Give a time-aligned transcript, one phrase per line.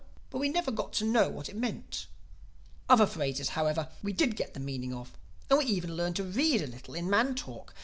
[0.31, 2.07] But we never got to know what it meant.
[2.89, 5.15] Other phrases, however, we did get the meaning of;
[5.47, 7.75] and we even learned to read a little in man talk.